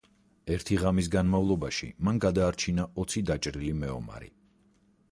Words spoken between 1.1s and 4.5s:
განმავლობაში მან გადაარჩინა ოცი დაჭრილი მეომარი.